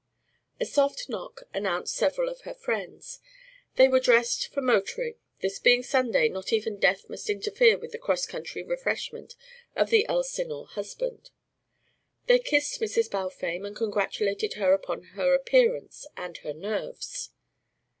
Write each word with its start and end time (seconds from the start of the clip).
A 0.59 0.65
soft 0.65 1.09
knock 1.09 1.43
announced 1.53 1.93
several 1.95 2.27
of 2.27 2.41
her 2.41 2.55
friends. 2.55 3.19
They 3.75 3.87
were 3.87 3.99
dressed 3.99 4.47
for 4.51 4.59
motoring; 4.59 5.13
this 5.41 5.59
being 5.59 5.83
Sunday, 5.83 6.27
not 6.27 6.51
even 6.51 6.79
death 6.79 7.07
must 7.07 7.29
interfere 7.29 7.77
with 7.77 7.91
the 7.91 7.99
cross 7.99 8.25
country 8.25 8.63
refreshment 8.63 9.35
of 9.75 9.91
the 9.91 10.07
Elsinore 10.09 10.65
husband. 10.69 11.29
They 12.25 12.39
kissed 12.39 12.81
Mrs. 12.81 13.11
Balfame 13.11 13.63
and 13.67 13.75
congratulated 13.75 14.53
her 14.55 14.73
upon 14.73 15.03
her 15.13 15.35
appearance 15.35 16.07
and 16.17 16.35
her 16.37 16.53
nerves. 16.55 17.29